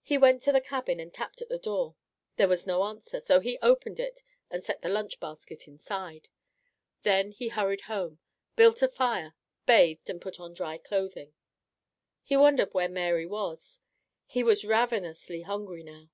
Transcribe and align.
He 0.00 0.16
went 0.16 0.40
to 0.44 0.52
the 0.52 0.62
cabin 0.62 0.98
and 0.98 1.12
tapped 1.12 1.42
at 1.42 1.50
the 1.50 1.58
door; 1.58 1.94
there 2.36 2.48
was 2.48 2.66
no 2.66 2.84
answer, 2.84 3.20
so 3.20 3.40
he 3.40 3.58
opened 3.60 4.00
it 4.00 4.22
and 4.50 4.62
set 4.62 4.80
the 4.80 4.88
lunch 4.88 5.20
basket 5.20 5.68
inside. 5.68 6.30
Then 7.02 7.32
he 7.32 7.48
hurried 7.48 7.82
home, 7.82 8.18
built 8.56 8.80
a 8.80 8.88
fire, 8.88 9.34
bathed, 9.66 10.08
and 10.08 10.22
put 10.22 10.40
on 10.40 10.54
dry 10.54 10.78
clothing. 10.78 11.34
He 12.22 12.34
wondered 12.34 12.72
where 12.72 12.88
Mary 12.88 13.26
was. 13.26 13.82
He 14.24 14.42
was 14.42 14.64
ravenously 14.64 15.42
hungry 15.42 15.82
now. 15.82 16.08